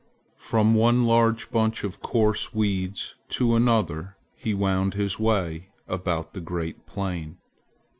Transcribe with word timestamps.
From 0.39 0.73
one 0.73 1.05
large 1.05 1.51
bunch 1.51 1.83
of 1.83 1.99
coarse 1.99 2.55
weeds 2.55 3.13
to 3.29 3.55
another 3.55 4.17
he 4.35 4.51
wound 4.51 4.95
his 4.95 5.19
way 5.19 5.69
about 5.87 6.33
the 6.33 6.41
great 6.41 6.87
plain. 6.87 7.37